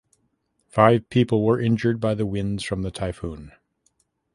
Five 0.67 1.11
people 1.11 1.45
were 1.45 1.61
injured 1.61 1.99
by 1.99 2.15
the 2.15 2.25
winds 2.25 2.63
from 2.63 2.81
the 2.81 2.89
typhoon. 2.89 3.51